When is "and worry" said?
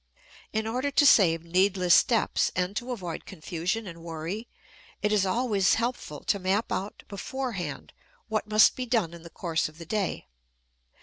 3.85-4.47